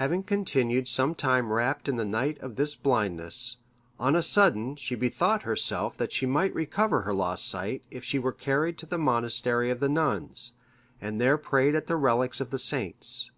[0.00, 3.58] Having continued some time wrapped in the night of this blindness,
[4.00, 8.18] on a sudden she bethought herself that she might recover her lost sight, if she
[8.18, 10.52] were carried to the monastery of the nuns,
[11.02, 13.30] and there prayed at the relics of the saints.